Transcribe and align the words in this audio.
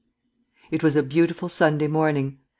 It 0.71 0.81
was 0.81 0.95
a 0.95 1.03
beautiful 1.03 1.47
Sunday 1.47 1.85
morning. 1.85 2.39